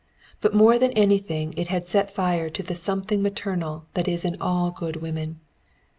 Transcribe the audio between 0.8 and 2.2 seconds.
anything it had set